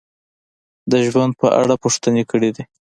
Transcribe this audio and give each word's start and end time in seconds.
د 0.91 0.93
ژوند 1.07 1.33
په 1.41 1.47
اړه 1.61 1.75
پوښتنې 1.83 2.23
کړې 2.31 2.49
دي: 2.55 2.63